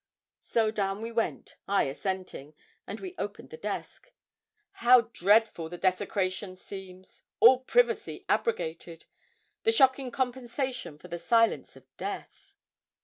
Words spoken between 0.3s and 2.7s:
So down we went I assenting